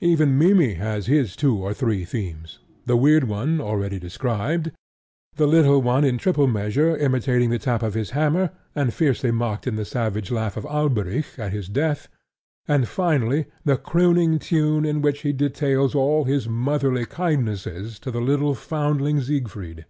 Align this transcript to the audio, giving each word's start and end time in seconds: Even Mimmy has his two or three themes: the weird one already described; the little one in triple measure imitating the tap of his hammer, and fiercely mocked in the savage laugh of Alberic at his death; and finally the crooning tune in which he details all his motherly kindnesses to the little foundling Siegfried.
Even 0.00 0.38
Mimmy 0.38 0.74
has 0.74 1.06
his 1.08 1.34
two 1.34 1.56
or 1.56 1.74
three 1.74 2.04
themes: 2.04 2.60
the 2.84 2.96
weird 2.96 3.24
one 3.24 3.60
already 3.60 3.98
described; 3.98 4.70
the 5.34 5.48
little 5.48 5.82
one 5.82 6.04
in 6.04 6.18
triple 6.18 6.46
measure 6.46 6.96
imitating 6.96 7.50
the 7.50 7.58
tap 7.58 7.82
of 7.82 7.94
his 7.94 8.10
hammer, 8.10 8.50
and 8.76 8.94
fiercely 8.94 9.32
mocked 9.32 9.66
in 9.66 9.74
the 9.74 9.84
savage 9.84 10.30
laugh 10.30 10.56
of 10.56 10.64
Alberic 10.66 11.36
at 11.36 11.52
his 11.52 11.68
death; 11.68 12.06
and 12.68 12.86
finally 12.86 13.46
the 13.64 13.76
crooning 13.76 14.38
tune 14.38 14.84
in 14.84 15.02
which 15.02 15.22
he 15.22 15.32
details 15.32 15.96
all 15.96 16.22
his 16.22 16.48
motherly 16.48 17.04
kindnesses 17.04 17.98
to 17.98 18.12
the 18.12 18.20
little 18.20 18.54
foundling 18.54 19.20
Siegfried. 19.20 19.84